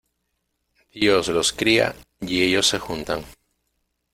Dios 0.91 1.27
los 1.27 1.53
cría 1.53 1.93
y 2.21 2.41
ellos 2.41 2.65
se 2.67 2.79
juntan. 2.79 3.23